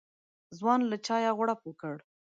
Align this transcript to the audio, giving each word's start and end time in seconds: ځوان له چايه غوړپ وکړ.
ځوان 0.57 0.79
له 0.91 0.97
چايه 1.05 1.31
غوړپ 1.37 1.59
وکړ. 1.65 1.95